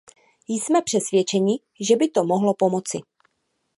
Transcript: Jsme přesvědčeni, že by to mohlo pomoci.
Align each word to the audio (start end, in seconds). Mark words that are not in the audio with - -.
Jsme 0.47 0.81
přesvědčeni, 0.81 1.59
že 1.79 1.95
by 1.95 2.07
to 2.07 2.23
mohlo 2.23 2.53
pomoci. 2.53 2.99